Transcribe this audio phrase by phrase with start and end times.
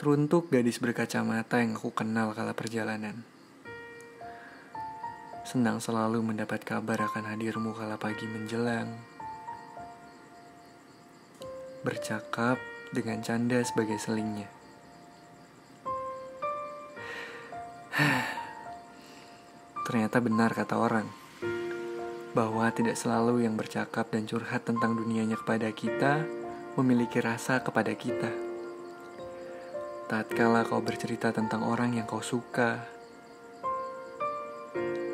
[0.00, 3.20] Teruntuk gadis berkacamata yang aku kenal kala perjalanan.
[5.44, 8.96] Senang selalu mendapat kabar akan hadirmu kala pagi menjelang.
[11.84, 12.56] Bercakap
[12.96, 14.48] dengan canda sebagai selingnya.
[19.84, 21.12] Ternyata benar kata orang
[22.32, 26.24] bahwa tidak selalu yang bercakap dan curhat tentang dunianya kepada kita
[26.80, 28.49] memiliki rasa kepada kita.
[30.10, 32.82] Tatkala kau bercerita tentang orang yang kau suka,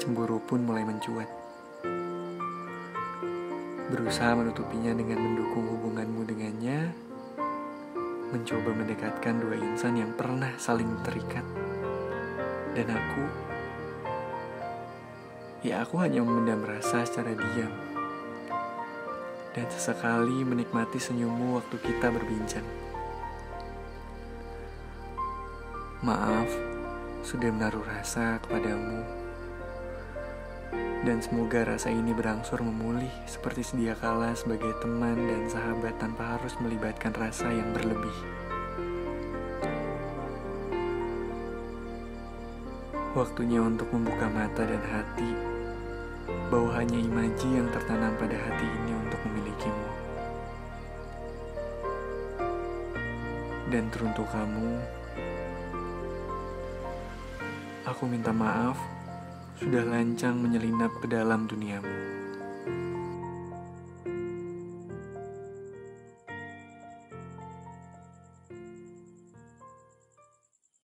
[0.00, 1.28] cemburu pun mulai mencuat.
[3.92, 6.96] Berusaha menutupinya dengan mendukung hubunganmu dengannya,
[8.32, 11.44] mencoba mendekatkan dua insan yang pernah saling terikat.
[12.72, 13.24] Dan aku,
[15.60, 17.72] ya aku hanya memendam rasa secara diam.
[19.52, 22.85] Dan sesekali menikmati senyummu waktu kita berbincang.
[26.06, 26.46] Maaf,
[27.26, 29.02] sudah menaruh rasa kepadamu.
[31.02, 36.54] Dan semoga rasa ini berangsur memulih seperti sedia kala sebagai teman dan sahabat tanpa harus
[36.62, 38.14] melibatkan rasa yang berlebih.
[43.18, 45.30] Waktunya untuk membuka mata dan hati
[46.54, 49.88] bahwa hanya imaji yang tertanam pada hati ini untuk memilikimu.
[53.74, 54.95] Dan teruntuk kamu,
[57.86, 58.74] Aku minta maaf
[59.62, 62.05] sudah lancang menyelinap ke dalam duniamu.